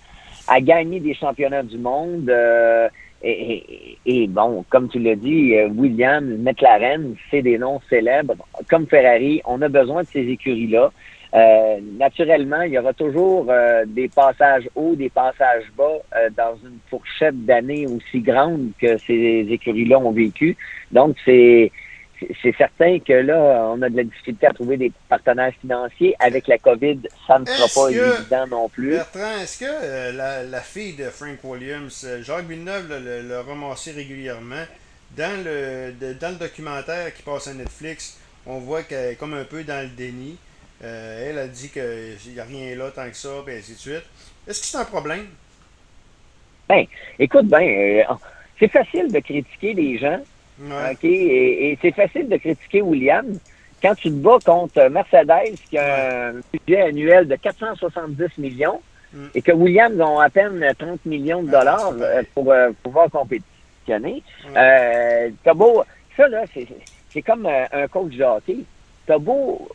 à 0.49 0.61
gagner 0.61 1.01
des 1.01 1.15
championnats 1.15 1.63
du 1.63 1.79
monde. 1.79 2.29
Euh, 2.29 2.89
et, 3.25 4.27
bon, 4.27 4.65
comme 4.69 4.89
tu 4.89 4.99
l'as 4.99 5.15
dit, 5.15 5.55
Williams, 5.77 6.39
McLaren, 6.41 7.15
c'est 7.31 7.43
des 7.43 7.57
noms 7.57 7.81
célèbres. 7.89 8.35
Comme 8.69 8.89
Ferrari, 8.89 9.41
on 9.45 9.63
a 9.63 9.69
besoin 9.69 10.03
de 10.03 10.09
ces 10.09 10.29
écuries-là. 10.29 10.91
Euh, 11.35 11.79
naturellement, 11.99 12.61
il 12.63 12.73
y 12.73 12.79
aura 12.79 12.93
toujours 12.93 13.47
euh, 13.49 13.85
des 13.87 14.09
passages 14.09 14.69
hauts, 14.75 14.95
des 14.95 15.09
passages 15.09 15.65
bas 15.77 15.85
euh, 16.15 16.29
dans 16.37 16.57
une 16.63 16.79
fourchette 16.91 17.47
d'années 17.47 17.87
aussi 17.87 18.21
grande 18.21 18.73
que 18.79 18.99
ces 18.99 19.47
écuries-là 19.49 19.99
ont 19.99 20.13
vécu. 20.13 20.57
Donc, 20.91 21.17
c'est 21.25 21.73
c'est 22.43 22.55
certain 22.57 22.99
que 22.99 23.13
là, 23.13 23.71
on 23.75 23.83
a 23.83 23.89
de 23.89 23.97
la 23.97 24.05
difficulté 24.05 24.47
à 24.47 24.53
trouver 24.53 24.77
des 24.77 24.93
partenaires 25.09 25.53
financiers. 25.61 26.15
Avec 26.19 26.47
la 26.49 26.59
COVID, 26.59 27.01
ça 27.27 27.39
ne 27.39 27.47
sera 27.47 27.69
pas 27.69 27.91
évident 27.91 28.47
non 28.47 28.69
plus. 28.69 28.91
Bertrand, 28.91 29.41
est-ce 29.43 29.61
que 29.61 30.17
la, 30.17 30.43
la, 30.45 30.61
fille 30.61 30.95
de 30.95 31.05
Frank 31.05 31.39
Williams, 31.45 32.07
Jacques 32.23 32.47
Villeneuve 32.47 32.89
l'a 33.29 33.43
ramassé 33.43 33.93
régulièrement, 33.93 34.65
dans 35.17 35.45
le, 35.45 35.93
dans 36.15 36.31
le 36.31 36.39
documentaire 36.39 37.13
qui 37.15 37.23
passe 37.23 37.49
à 37.49 37.55
Netflix, 37.55 38.19
on 38.47 38.59
voit 38.59 38.83
qu'elle 38.83 39.13
est 39.13 39.17
comme 39.17 39.35
un 39.35 39.45
peu 39.45 39.63
dans 39.65 39.83
le 39.83 39.89
déni. 39.89 40.39
Euh, 40.83 41.31
elle 41.31 41.39
a 41.39 41.47
dit 41.47 41.69
qu'il 41.69 42.33
n'y 42.33 42.41
a 42.41 42.45
rien 42.45 42.77
là 42.77 42.91
tant 42.91 43.09
que 43.09 43.17
ça, 43.17 43.29
et 43.47 43.59
ainsi 43.59 43.75
de 43.75 43.79
suite. 43.79 44.05
Est-ce 44.49 44.61
que 44.61 44.67
c'est 44.67 44.79
un 44.79 44.85
problème? 44.85 45.27
Ben, 46.69 46.85
écoute, 47.19 47.47
ben, 47.47 47.63
euh, 47.63 48.15
c'est 48.59 48.69
facile 48.69 49.13
de 49.13 49.21
critiquer 49.21 49.75
les 49.75 49.99
gens. 49.99 50.21
OK? 50.71 51.05
Et, 51.05 51.79
c'est 51.81 51.93
facile 51.93 52.29
de 52.29 52.37
critiquer 52.37 52.83
Williams 52.83 53.39
quand 53.83 53.95
tu 53.95 54.11
te 54.11 54.15
bats 54.15 54.39
contre 54.45 54.89
Mercedes 54.89 55.57
qui 55.69 55.77
a 55.79 56.29
un 56.29 56.33
budget 56.53 56.83
annuel 56.83 57.27
de 57.27 57.37
470 57.37 58.39
millions 58.39 58.81
mm. 59.13 59.27
et 59.35 59.43
que 59.43 59.53
Williams 59.53 60.01
ont 60.01 60.21
à 60.21 60.31
peine 60.31 60.65
30 60.79 61.05
millions 61.07 61.43
de 61.43 61.49
ah, 61.49 61.59
dollars 61.59 61.93
euh, 62.01 62.23
pour 62.35 62.55
pouvoir 62.83 63.11
compétitionner. 63.11 64.23
t'as 64.55 65.55
beau, 65.55 65.83
ça 66.17 66.29
là, 66.29 66.45
c'est 67.11 67.23
comme 67.23 67.47
un 67.47 67.89
coach 67.89 68.15
de 68.15 68.25
hockey. 68.25 68.59
T'as 69.07 69.19
beau 69.19 69.69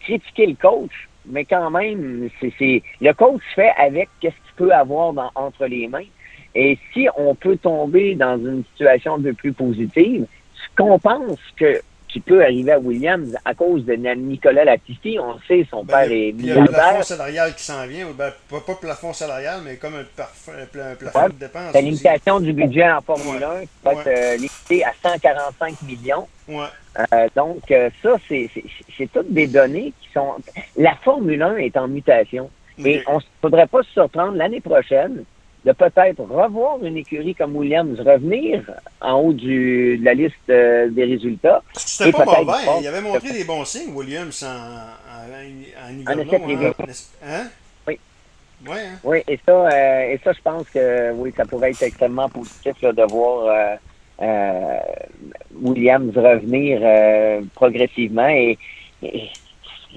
critiquer 0.00 0.46
le 0.46 0.54
coach, 0.54 1.08
mais 1.26 1.44
quand 1.44 1.70
même, 1.70 2.28
c'est 2.40 2.82
le 3.00 3.12
coach 3.12 3.42
fait 3.54 3.72
avec 3.78 4.08
qu'est-ce 4.20 4.34
qu'il 4.34 4.66
peut 4.66 4.72
avoir 4.72 5.32
entre 5.34 5.66
les 5.66 5.86
mains. 5.88 6.06
Et 6.54 6.78
si 6.92 7.08
on 7.16 7.34
peut 7.34 7.56
tomber 7.56 8.14
dans 8.14 8.36
une 8.36 8.64
situation 8.72 9.14
un 9.14 9.22
peu 9.22 9.32
plus 9.32 9.52
positive, 9.52 10.26
ce 10.54 10.76
qu'on 10.76 10.98
pense 10.98 11.38
que 11.56 11.80
qui 12.12 12.20
peut 12.20 12.42
arriver 12.42 12.72
à 12.72 12.78
Williams 12.78 13.36
à 13.44 13.54
cause 13.54 13.84
de 13.84 13.94
Nicolas 13.94 14.64
Latifi. 14.64 15.18
On 15.18 15.38
sait, 15.46 15.66
son 15.70 15.84
ben, 15.84 15.94
père 15.94 16.12
est 16.12 16.32
milliardaire. 16.32 16.42
Il 16.42 16.54
y 16.54 16.58
a 16.58 16.62
un 16.62 16.66
plafond 16.66 17.02
salarial 17.02 17.54
qui 17.54 17.62
s'en 17.62 17.86
vient, 17.86 18.06
ben, 18.16 18.32
pas, 18.48 18.60
pas 18.60 18.74
plafond 18.74 19.12
salarial, 19.12 19.60
mais 19.64 19.76
comme 19.76 19.94
un, 19.94 20.04
plafond 20.04 21.28
de 21.28 21.34
dépenses. 21.34 21.74
La 21.74 21.80
limitation 21.80 22.40
du 22.40 22.52
budget 22.52 22.90
en 22.90 23.00
Formule 23.00 23.42
1 23.42 23.60
qui 23.60 23.68
peut 23.82 23.90
être 23.90 24.06
euh, 24.06 24.36
limitée 24.36 24.84
à 24.84 24.92
145 25.02 25.82
millions. 25.82 26.28
Ouais. 26.48 26.64
Euh, 26.98 27.28
donc, 27.36 27.70
euh, 27.70 27.90
ça, 28.02 28.16
c'est 28.28 29.12
toutes 29.12 29.32
des 29.32 29.46
données 29.46 29.92
qui 30.00 30.08
sont... 30.12 30.34
La 30.76 30.96
Formule 30.96 31.42
1 31.42 31.56
est 31.58 31.76
en 31.76 31.88
mutation. 31.88 32.50
Et 32.84 33.02
on 33.06 33.16
ne 33.16 33.22
faudrait 33.42 33.66
pas 33.66 33.82
se 33.82 33.90
surprendre 33.90 34.36
l'année 34.36 34.60
prochaine 34.60 35.24
de 35.64 35.72
peut-être 35.72 36.20
revoir 36.20 36.82
une 36.82 36.96
écurie 36.96 37.34
comme 37.34 37.54
Williams 37.56 37.98
revenir 38.00 38.62
en 39.00 39.14
haut 39.20 39.32
du, 39.32 39.98
de 39.98 40.04
la 40.04 40.14
liste 40.14 40.34
euh, 40.48 40.88
des 40.88 41.04
résultats. 41.04 41.62
C'était 41.74 42.12
pas 42.12 42.24
mauvais. 42.24 42.52
Il 42.80 42.86
avait 42.86 43.00
montré 43.00 43.32
des 43.32 43.44
bons 43.44 43.64
signes, 43.64 43.92
Williams, 43.94 44.42
en, 44.42 44.48
en, 44.48 46.12
en, 46.14 46.18
en 46.18 46.82
Hein? 47.22 47.48
Oui. 47.86 47.98
Ouais, 48.66 48.72
hein? 48.72 48.98
Oui, 49.04 49.18
et 49.28 49.38
ça, 49.44 49.52
euh, 49.52 50.12
et 50.12 50.20
ça, 50.24 50.32
je 50.32 50.40
pense 50.42 50.68
que 50.70 51.12
oui, 51.12 51.32
ça 51.36 51.44
pourrait 51.44 51.70
être 51.70 51.82
extrêmement 51.82 52.28
positif 52.28 52.74
là, 52.82 52.92
de 52.92 53.02
voir 53.02 53.46
euh, 53.46 53.76
euh 54.22 54.78
Williams 55.62 56.16
revenir 56.16 56.80
progressivement 57.54 58.28
et, 58.28 58.58
et 59.02 59.28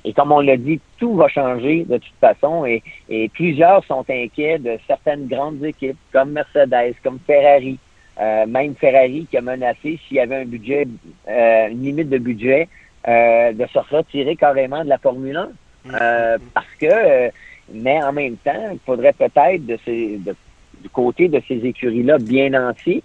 et 0.04 0.14
comme 0.14 0.32
on 0.32 0.40
l'a 0.40 0.58
dit, 0.58 0.80
tout 0.98 1.16
va 1.16 1.28
changer 1.28 1.86
de 1.86 1.98
toute 1.98 2.16
façon 2.20 2.66
et, 2.66 2.82
et, 3.10 3.30
plusieurs 3.30 3.84
sont 3.86 4.06
inquiets 4.10 4.60
de 4.60 4.78
certaines 4.88 5.28
grandes 5.28 5.64
équipes 5.64 5.98
comme 6.12 6.32
Mercedes, 6.32 6.96
comme 7.04 7.20
Ferrari, 7.26 7.78
euh, 8.20 8.46
même 8.46 8.76
Ferrari 8.76 9.28
qui 9.30 9.38
a 9.38 9.42
menacé 9.42 10.00
s'il 10.08 10.18
y 10.18 10.20
avait 10.20 10.38
un 10.38 10.46
budget, 10.46 10.88
euh, 11.28 11.68
une 11.70 11.84
limite 11.84 12.10
de 12.10 12.18
budget, 12.18 12.68
euh, 13.08 13.54
de 13.54 13.66
se 13.68 13.80
retirer 13.80 14.36
carrément 14.36 14.84
de 14.84 14.90
la 14.90 14.98
Formule 14.98 15.38
1. 15.38 15.50
Euh, 15.94 16.38
parce 16.54 16.74
que, 16.80 17.30
mais 17.74 18.02
en 18.02 18.14
même 18.14 18.38
temps, 18.38 18.70
il 18.72 18.80
faudrait 18.86 19.14
peut-être 19.14 19.66
de 19.66 19.78
ces, 19.84 20.18
de, 20.18 20.36
du 20.82 20.90
côté 20.90 21.28
de 21.28 21.42
ces 21.48 21.66
écuries-là 21.66 22.18
bien 22.20 22.52
nantis, 22.52 23.04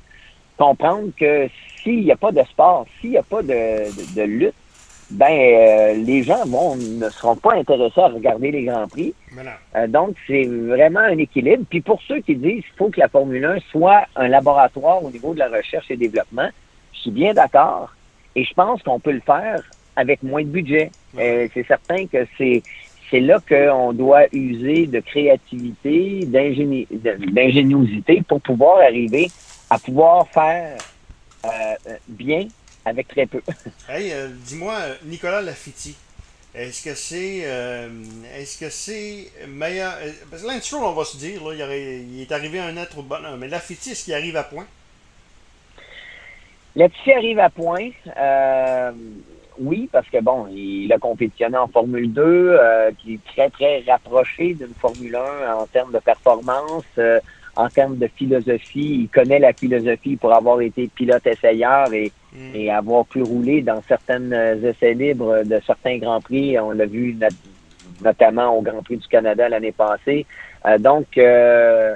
comprendre 0.57 1.11
que 1.19 1.49
s'il 1.83 2.05
n'y 2.05 2.13
a 2.13 2.17
pas 2.17 2.33
de 2.33 2.43
sport, 2.45 2.87
s'il 3.01 3.11
n'y 3.11 3.19
a 3.19 3.23
pas 3.23 3.43
de, 3.43 3.49
de, 3.49 4.15
de 4.15 4.23
lutte, 4.23 4.55
ben 5.11 5.31
euh, 5.31 5.95
les 5.95 6.23
gens 6.23 6.45
vont, 6.45 6.77
ne 6.77 7.09
seront 7.11 7.37
pas 7.37 7.55
intéressés 7.55 8.01
à 8.01 8.09
regarder 8.09 8.51
les 8.51 8.65
Grands 8.65 8.89
Prix. 8.89 9.15
Euh, 9.75 9.87
donc, 9.87 10.17
c'est 10.27 10.45
vraiment 10.45 11.01
un 11.01 11.17
équilibre. 11.17 11.65
Puis 11.69 11.81
pour 11.81 12.01
ceux 12.03 12.21
qui 12.21 12.35
disent 12.37 12.63
qu'il 12.63 12.77
faut 12.77 12.91
que 12.91 13.01
la 13.01 13.09
Formule 13.09 13.45
1 13.45 13.59
soit 13.71 14.03
un 14.17 14.29
laboratoire 14.29 15.03
au 15.03 15.11
niveau 15.11 15.33
de 15.33 15.39
la 15.39 15.49
recherche 15.49 15.91
et 15.91 15.97
développement, 15.97 16.49
je 16.93 16.99
suis 17.01 17.11
bien 17.11 17.33
d'accord. 17.33 17.95
Et 18.37 18.45
je 18.45 18.53
pense 18.53 18.83
qu'on 18.83 19.01
peut 19.01 19.13
le 19.13 19.21
faire 19.21 19.63
avec 19.97 20.23
moins 20.23 20.43
de 20.43 20.49
budget. 20.49 20.91
Euh, 21.19 21.49
c'est 21.55 21.67
certain 21.67 22.07
que 22.07 22.27
c'est 22.37 22.63
c'est 23.11 23.21
là 23.21 23.39
qu'on 23.49 23.95
doit 23.95 24.25
user 24.35 24.87
de 24.87 25.01
créativité, 25.01 26.27
d'ingéniosité 26.27 28.23
pour 28.29 28.43
pouvoir 28.43 28.81
arriver 28.81 29.31
à 29.71 29.79
pouvoir 29.79 30.29
faire 30.29 30.77
bien 32.07 32.49
avec 32.89 33.09
très 33.09 33.27
peu. 33.27 33.41
hey, 33.89 34.13
euh, 34.13 34.29
dis-moi, 34.47 34.79
Nicolas 35.05 35.43
Lafitti, 35.43 35.97
est-ce 36.55 36.83
que 36.83 36.95
c'est 36.95 37.43
euh, 37.45 37.89
est-ce 38.37 38.59
que 38.59 38.71
c'est 38.71 39.31
meilleur 39.47 39.95
euh, 40.01 40.11
Parce 40.31 40.43
que 40.43 40.49
Lance 40.49 40.73
on 40.73 40.93
va 40.93 41.05
se 41.05 41.17
dire, 41.17 41.45
là, 41.45 41.55
il, 41.55 42.21
est 42.21 42.33
arrivé 42.33 42.59
à 42.59 42.67
un 42.67 42.77
être 42.77 42.97
de 42.97 43.03
bonheur, 43.03 43.37
mais 43.37 43.49
Lafitti, 43.49 43.91
est-ce 43.91 44.05
qu'il 44.05 44.15
arrive 44.15 44.37
à 44.37 44.45
point? 44.45 44.67
Lafitti 46.75 47.13
arrive 47.13 47.39
à 47.39 47.51
point. 47.51 47.91
oui, 49.59 49.89
parce 49.93 50.09
que 50.09 50.21
bon, 50.21 50.47
il 50.51 50.93
a 50.93 50.99
compétitionné 50.99 51.59
en 51.59 51.69
Formule 51.69 52.13
2, 52.13 52.59
qui 52.99 53.15
est 53.15 53.21
très, 53.33 53.51
très 53.51 53.85
rapproché 53.87 54.55
d'une 54.55 54.75
Formule 54.81 55.17
1 55.17 55.55
en 55.55 55.67
termes 55.67 55.93
de 55.93 55.99
performance 55.99 56.85
en 57.59 57.69
termes 57.69 57.99
de 57.99 58.07
philosophie. 58.07 59.01
Il 59.03 59.09
connaît 59.09 59.41
la 59.41 59.53
philosophie 59.53 60.17
pour 60.17 60.33
avoir 60.33 60.61
été 60.61 60.89
pilote 60.95 61.27
essayeur 61.27 61.93
et, 61.93 62.13
mm. 62.33 62.55
et 62.55 62.71
avoir 62.71 63.05
pu 63.05 63.21
rouler 63.23 63.63
dans 63.63 63.83
certaines 63.87 64.33
essais 64.33 64.95
libres 64.95 65.43
de 65.45 65.61
certains 65.67 65.99
Grands 65.99 66.21
Prix. 66.21 66.59
On 66.59 66.71
l'a 66.71 66.87
vu 66.87 67.19
notamment 68.01 68.57
au 68.57 68.63
Grand 68.63 68.83
Prix 68.83 68.99
du 68.99 69.09
Canada 69.09 69.49
l'année 69.49 69.73
passée. 69.73 70.25
Euh, 70.67 70.79
donc, 70.79 71.19
euh, 71.19 71.95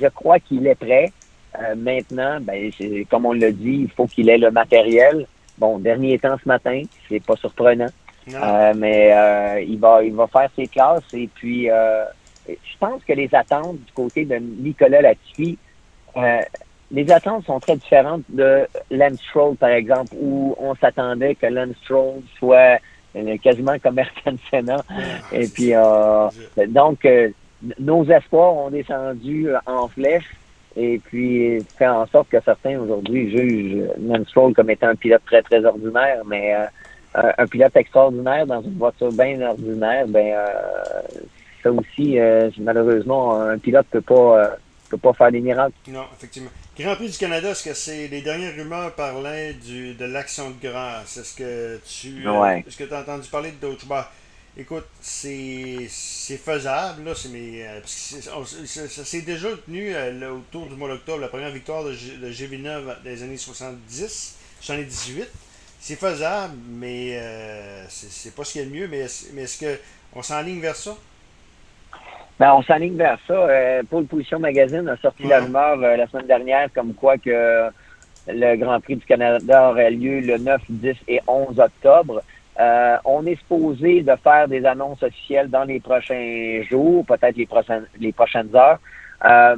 je 0.00 0.06
crois 0.08 0.38
qu'il 0.40 0.66
est 0.66 0.74
prêt. 0.74 1.12
Euh, 1.58 1.74
maintenant, 1.76 2.38
ben, 2.40 2.70
comme 3.10 3.26
on 3.26 3.32
l'a 3.32 3.50
dit, 3.50 3.80
il 3.82 3.90
faut 3.90 4.06
qu'il 4.06 4.30
ait 4.30 4.38
le 4.38 4.50
matériel. 4.50 5.26
Bon, 5.58 5.78
dernier 5.78 6.18
temps 6.18 6.36
ce 6.42 6.48
matin, 6.48 6.82
c'est 7.08 7.22
pas 7.22 7.36
surprenant. 7.36 7.88
mais 8.76 9.64
il 9.66 9.78
va 9.78 10.02
il 10.02 10.14
va 10.14 10.26
faire 10.26 10.50
ses 10.54 10.66
classes 10.66 11.12
et 11.14 11.28
puis 11.34 11.68
je 12.48 12.78
pense 12.78 13.02
que 13.04 13.12
les 13.12 13.28
attentes 13.34 13.76
du 13.76 13.92
côté 13.92 14.24
de 14.24 14.36
Nicolas 14.36 15.02
Latifi, 15.02 15.58
euh, 16.16 16.40
les 16.90 17.10
attentes 17.10 17.44
sont 17.44 17.60
très 17.60 17.76
différentes 17.76 18.22
de 18.28 18.66
Lance 18.90 19.20
Stroll, 19.28 19.56
par 19.56 19.70
exemple, 19.70 20.14
où 20.18 20.56
on 20.58 20.74
s'attendait 20.74 21.34
que 21.34 21.46
Lance 21.46 21.76
Stroll 21.82 22.22
soit 22.38 22.78
euh, 23.16 23.36
quasiment 23.38 23.78
comme 23.78 23.98
Ayrton 23.98 24.36
Senna. 24.50 24.82
Et 25.32 25.46
puis, 25.48 25.74
euh, 25.74 26.28
donc, 26.68 27.04
euh, 27.04 27.30
nos 27.78 28.04
espoirs 28.04 28.54
ont 28.54 28.70
descendu 28.70 29.48
en 29.66 29.88
flèche. 29.88 30.30
Et 30.76 30.98
puis, 30.98 31.58
fait 31.76 31.88
en 31.88 32.06
sorte 32.06 32.28
que 32.28 32.40
certains 32.44 32.78
aujourd'hui 32.78 33.30
jugent 33.30 33.90
Lance 34.00 34.28
Stroll 34.28 34.54
comme 34.54 34.70
étant 34.70 34.88
un 34.88 34.94
pilote 34.94 35.22
très, 35.26 35.42
très 35.42 35.64
ordinaire, 35.64 36.22
mais 36.24 36.54
un 37.14 37.46
pilote 37.46 37.74
extraordinaire 37.74 38.46
dans 38.46 38.62
une 38.62 38.78
voiture 38.78 39.10
bien 39.10 39.40
ordinaire, 39.40 40.06
ben 40.06 40.36
ça 41.68 41.72
aussi, 41.72 42.18
euh, 42.18 42.50
malheureusement, 42.58 43.40
un 43.40 43.58
pilote 43.58 43.86
ne 43.92 44.00
peut 44.00 44.14
pas, 44.14 44.44
euh, 44.44 44.48
peut 44.88 44.98
pas 44.98 45.12
faire 45.12 45.32
des 45.32 45.40
miracles. 45.40 45.74
Non, 45.88 46.04
effectivement. 46.16 46.50
Grand 46.78 46.94
Prix 46.96 47.10
du 47.10 47.18
Canada, 47.18 47.50
est-ce 47.50 47.64
que 47.64 47.74
c'est 47.74 48.08
les 48.08 48.22
dernières 48.22 48.54
rumeurs 48.54 48.94
parlaient 48.94 49.54
du, 49.54 49.94
de 49.94 50.04
l'action 50.04 50.50
de 50.50 50.56
grâce? 50.62 51.16
Est-ce 51.16 51.34
que 51.34 51.80
tu 51.86 52.26
euh, 52.26 52.60
est-ce 52.66 52.76
que 52.76 52.92
as 52.92 53.00
entendu 53.00 53.28
parler 53.28 53.52
d'autres? 53.60 53.86
Bah, 53.86 54.10
Écoute, 54.56 54.86
c'est 55.00 55.86
faisable, 55.88 57.04
là, 57.04 57.14
ça 57.14 57.28
s'est 59.04 59.20
déjà 59.20 59.50
tenu 59.64 59.94
autour 60.26 60.66
du 60.66 60.74
mois 60.74 60.88
d'octobre, 60.88 61.20
la 61.20 61.28
première 61.28 61.52
victoire 61.52 61.84
de, 61.84 61.92
G, 61.92 62.48
9 62.58 63.04
des 63.04 63.22
années 63.22 63.36
70, 63.36 64.34
78. 64.60 65.28
C'est 65.80 65.94
faisable, 65.94 66.54
mais 66.70 67.20
c'est 67.88 68.34
pas 68.34 68.42
ce 68.42 68.54
qu'il 68.54 68.62
y 68.62 68.64
a 68.64 68.66
de 68.66 68.74
mieux, 68.74 68.88
mais, 68.88 69.06
mais 69.34 69.42
est-ce 69.42 69.76
qu'on 70.12 70.22
s'enligne 70.24 70.58
vers 70.60 70.74
ça? 70.74 70.96
Ben, 72.38 72.54
on 72.54 72.62
s'aligne 72.62 72.96
vers 72.96 73.18
ça. 73.26 73.34
Euh, 73.34 73.82
Pole 73.88 74.06
Position 74.06 74.38
Magazine 74.38 74.88
a 74.88 74.96
sorti 74.98 75.24
la 75.24 75.40
rumeur 75.40 75.76
la 75.76 76.06
semaine 76.06 76.26
dernière 76.26 76.68
comme 76.72 76.94
quoi 76.94 77.18
que 77.18 77.68
le 78.28 78.56
Grand 78.56 78.80
Prix 78.80 78.96
du 78.96 79.04
Canada 79.06 79.70
aurait 79.70 79.90
lieu 79.90 80.20
le 80.20 80.38
9, 80.38 80.60
10 80.68 80.94
et 81.08 81.20
11 81.26 81.58
octobre. 81.58 82.22
Euh, 82.60 82.96
on 83.04 83.24
est 83.26 83.36
supposé 83.36 84.02
de 84.02 84.14
faire 84.22 84.48
des 84.48 84.64
annonces 84.66 85.02
officielles 85.02 85.48
dans 85.48 85.64
les 85.64 85.80
prochains 85.80 86.62
jours, 86.68 87.04
peut-être 87.06 87.36
les 87.36 87.46
prochaines, 87.46 87.86
les 87.98 88.12
prochaines 88.12 88.54
heures. 88.54 88.78
Euh, 89.24 89.56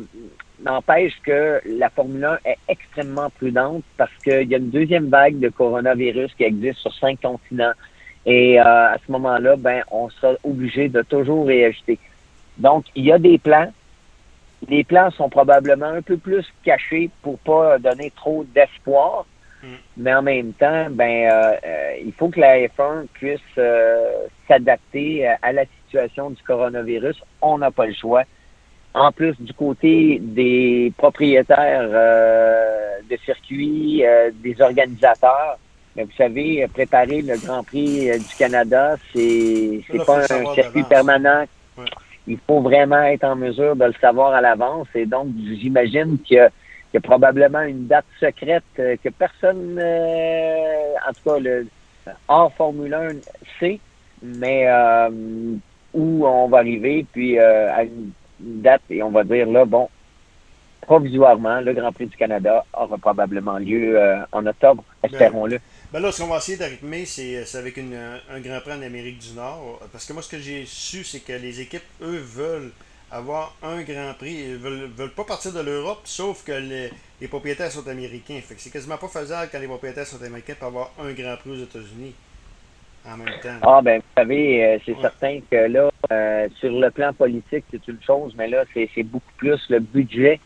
N'empêche 0.62 1.14
que 1.22 1.58
la 1.64 1.88
Formule 1.88 2.22
1 2.22 2.38
est 2.44 2.58
extrêmement 2.68 3.30
prudente 3.30 3.82
parce 3.96 4.12
qu'il 4.22 4.46
y 4.46 4.54
a 4.54 4.58
une 4.58 4.68
deuxième 4.68 5.08
vague 5.08 5.38
de 5.38 5.48
coronavirus 5.48 6.34
qui 6.34 6.44
existe 6.44 6.80
sur 6.80 6.94
cinq 6.94 7.18
continents. 7.22 7.72
Et 8.26 8.60
euh, 8.60 8.64
à 8.64 8.96
ce 8.98 9.10
moment-là, 9.10 9.56
ben, 9.56 9.82
on 9.90 10.10
sera 10.10 10.34
obligé 10.44 10.90
de 10.90 11.00
toujours 11.00 11.46
réajuster. 11.46 11.98
Donc, 12.60 12.84
il 12.94 13.04
y 13.04 13.12
a 13.12 13.18
des 13.18 13.38
plans. 13.38 13.72
Les 14.68 14.84
plans 14.84 15.10
sont 15.10 15.30
probablement 15.30 15.86
un 15.86 16.02
peu 16.02 16.18
plus 16.18 16.46
cachés 16.62 17.10
pour 17.22 17.38
pas 17.38 17.78
donner 17.78 18.12
trop 18.14 18.44
d'espoir. 18.54 19.24
Mm. 19.62 19.66
Mais 19.96 20.14
en 20.14 20.22
même 20.22 20.52
temps, 20.52 20.86
ben, 20.90 21.30
euh, 21.30 21.52
euh, 21.64 21.96
il 22.04 22.12
faut 22.12 22.28
que 22.28 22.40
la 22.40 22.58
F1 22.58 23.06
puisse 23.14 23.40
euh, 23.58 24.26
s'adapter 24.46 25.26
à 25.26 25.52
la 25.52 25.64
situation 25.64 26.30
du 26.30 26.42
coronavirus. 26.42 27.16
On 27.40 27.58
n'a 27.58 27.70
pas 27.70 27.86
le 27.86 27.94
choix. 27.94 28.24
En 28.92 29.12
plus, 29.12 29.40
du 29.40 29.54
côté 29.54 30.18
des 30.20 30.92
propriétaires 30.96 31.88
de 33.08 33.16
circuits, 33.24 34.02
des 34.34 34.60
organisateurs, 34.60 35.58
mais 35.94 36.02
vous 36.02 36.12
savez, 36.18 36.66
préparer 36.74 37.22
le 37.22 37.38
Grand 37.38 37.62
Prix 37.62 38.10
du 38.18 38.34
Canada, 38.36 38.96
c'est 39.12 39.82
c'est 39.88 40.04
pas 40.04 40.24
un 40.24 40.54
circuit 40.54 40.82
permanent. 40.82 41.44
Il 42.26 42.38
faut 42.46 42.60
vraiment 42.60 43.02
être 43.02 43.24
en 43.24 43.36
mesure 43.36 43.76
de 43.76 43.84
le 43.84 43.94
savoir 44.00 44.32
à 44.32 44.40
l'avance. 44.40 44.88
Et 44.94 45.06
donc, 45.06 45.28
j'imagine 45.60 46.18
que 46.18 46.50
il 46.92 46.96
y 46.96 46.98
a 46.98 47.00
probablement 47.00 47.62
une 47.62 47.86
date 47.86 48.06
secrète 48.18 48.64
euh, 48.78 48.96
que 49.02 49.10
personne, 49.10 49.78
euh, 49.78 50.94
en 51.08 51.12
tout 51.12 51.30
cas, 51.30 51.38
le, 51.38 51.68
hors 52.26 52.52
Formule 52.54 52.92
1 52.92 53.08
sait, 53.60 53.78
mais 54.22 54.64
euh, 54.66 55.08
où 55.94 56.26
on 56.26 56.48
va 56.48 56.58
arriver, 56.58 57.06
puis 57.12 57.38
à 57.38 57.84
une 57.84 58.10
date, 58.40 58.82
et 58.90 59.02
on 59.02 59.10
va 59.10 59.22
dire 59.22 59.48
là, 59.48 59.64
bon, 59.64 59.88
provisoirement, 60.80 61.60
le 61.60 61.72
Grand 61.74 61.92
Prix 61.92 62.06
du 62.06 62.16
Canada 62.16 62.64
aura 62.76 62.98
probablement 62.98 63.58
lieu 63.58 63.98
en 64.32 64.46
octobre, 64.46 64.82
espérons-le. 65.02 65.58
Ben 65.92 65.98
là, 65.98 66.12
ce 66.12 66.22
qu'on 66.22 66.28
va 66.28 66.36
essayer 66.36 66.56
d'arriver, 66.56 67.04
c'est 67.04 67.56
avec 67.56 67.76
une, 67.76 67.96
un 67.96 68.40
Grand 68.40 68.60
Prix 68.60 68.72
en 68.72 68.82
Amérique 68.82 69.18
du 69.18 69.32
Nord. 69.32 69.80
Parce 69.90 70.06
que 70.06 70.12
moi, 70.12 70.22
ce 70.22 70.28
que 70.28 70.38
j'ai 70.38 70.64
su, 70.64 71.02
c'est 71.02 71.18
que 71.18 71.32
les 71.32 71.60
équipes, 71.60 71.82
eux, 72.00 72.18
veulent 72.18 72.70
avoir 73.10 73.56
un 73.62 73.82
Grand 73.82 74.14
Prix. 74.16 74.34
Ils 74.50 74.56
veulent, 74.56 74.88
veulent 74.96 75.10
pas 75.10 75.24
partir 75.24 75.52
de 75.52 75.60
l'Europe, 75.60 76.02
sauf 76.04 76.44
que 76.44 76.52
les, 76.52 77.28
propriétaires 77.28 77.72
sont 77.72 77.88
américains. 77.88 78.40
Fait 78.40 78.54
que 78.54 78.60
c'est 78.60 78.70
quasiment 78.70 78.98
pas 78.98 79.08
faisable 79.08 79.48
quand 79.50 79.58
les 79.58 79.66
propriétaires 79.66 80.06
sont 80.06 80.22
américains 80.22 80.54
pour 80.58 80.68
avoir 80.68 80.92
un 81.00 81.12
Grand 81.12 81.36
Prix 81.36 81.50
aux 81.50 81.64
États-Unis 81.64 82.14
en 83.04 83.16
même 83.16 83.40
temps. 83.42 83.56
Ah 83.62 83.80
ben 83.82 83.98
vous 83.98 84.22
savez, 84.22 84.64
euh, 84.64 84.78
c'est 84.84 85.00
certain 85.00 85.40
que 85.50 85.56
là, 85.56 85.90
euh, 86.12 86.48
sur 86.60 86.70
le 86.70 86.90
plan 86.90 87.12
politique, 87.14 87.64
c'est 87.70 87.88
une 87.88 88.00
chose, 88.02 88.34
mais 88.36 88.46
là, 88.46 88.64
c'est 88.74 89.02
beaucoup 89.02 89.32
plus 89.38 89.58
le 89.70 89.80
budget 89.80 90.38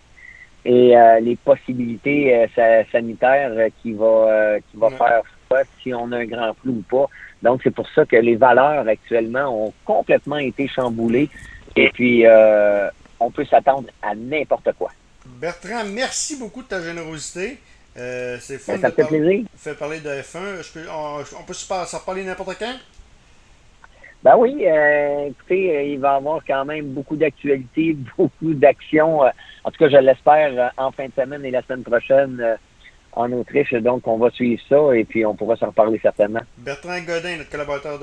et 0.64 0.96
euh, 0.96 1.20
les 1.20 1.36
possibilités 1.36 2.48
sanitaires 2.90 3.52
qui 3.82 3.92
va 3.92 4.56
qui 4.70 4.76
va 4.78 4.90
faire 4.90 5.22
si 5.82 5.94
on 5.94 6.12
a 6.12 6.18
un 6.18 6.24
grand 6.26 6.54
prix 6.54 6.70
ou 6.70 6.82
pas. 6.88 7.06
Donc 7.42 7.60
c'est 7.62 7.70
pour 7.70 7.88
ça 7.90 8.04
que 8.04 8.16
les 8.16 8.36
valeurs 8.36 8.88
actuellement 8.88 9.66
ont 9.66 9.72
complètement 9.84 10.38
été 10.38 10.66
chamboulées. 10.66 11.28
Et 11.76 11.90
puis, 11.90 12.26
euh, 12.26 12.88
on 13.20 13.30
peut 13.30 13.44
s'attendre 13.44 13.88
à 14.02 14.14
n'importe 14.14 14.72
quoi. 14.78 14.90
Bertrand, 15.26 15.84
merci 15.84 16.38
beaucoup 16.38 16.62
de 16.62 16.68
ta 16.68 16.82
générosité. 16.82 17.58
Euh, 17.96 18.38
c'est 18.40 18.58
fun 18.58 18.74
ben, 18.74 18.80
ça 18.80 18.90
de 18.90 18.94
fait 18.94 19.04
plaisir. 19.04 19.44
Fait 19.56 19.74
parler 19.74 20.00
de 20.00 20.08
F1. 20.08 20.62
on, 21.38 21.42
peut 21.44 21.54
se 21.54 21.96
reparler 21.96 22.24
n'importe 22.24 22.58
quand? 22.58 22.74
Ben 24.22 24.36
oui, 24.36 24.66
euh, 24.66 25.26
écoutez, 25.28 25.92
il 25.92 26.00
va 26.00 26.14
y 26.14 26.16
avoir 26.16 26.40
quand 26.46 26.64
même 26.64 26.86
beaucoup 26.86 27.16
d'actualités, 27.16 27.96
beaucoup 28.16 28.54
d'actions. 28.54 29.20
en 29.20 29.70
tout 29.70 29.78
cas, 29.78 29.88
je 29.90 29.96
l'espère 29.98 30.72
en 30.76 30.90
fin 30.92 31.06
de 31.06 31.12
semaine 31.12 31.44
et 31.44 31.50
la 31.50 31.62
semaine 31.62 31.82
prochaine 31.82 32.56
en 33.16 33.32
Autriche. 33.32 33.74
Donc, 33.74 34.06
on 34.06 34.18
va 34.18 34.30
suivre 34.30 34.62
ça 34.68 34.96
et 34.96 35.04
puis 35.04 35.24
on 35.24 35.34
pourra 35.34 35.56
se 35.56 35.64
reparler 35.64 35.98
certainement. 36.00 36.40
Bertrand 36.58 37.00
Godin, 37.00 37.36
notre 37.38 37.50
collaborateur 37.50 37.94
de 37.94 37.98